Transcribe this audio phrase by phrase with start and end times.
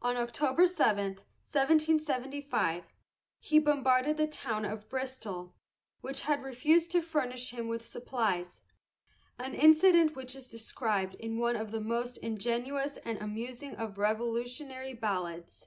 [0.00, 2.84] On October 7, 1775,
[3.40, 5.54] he bombarded the town of Bristol,
[6.00, 8.62] which had refused to furnish him with supplies,
[9.38, 14.94] an incident which is described in one of the most ingenuous and amusing of Revolutionary
[14.94, 15.66] ballads.